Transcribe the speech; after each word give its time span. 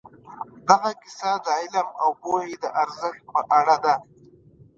دغه 0.67 0.91
کیسه 1.01 1.31
د 1.45 1.47
علم 1.61 1.87
او 2.03 2.09
پوهې 2.21 2.53
د 2.63 2.65
ارزښت 2.81 3.21
په 3.33 3.39
اړه 3.59 3.75
ده. 3.83 3.95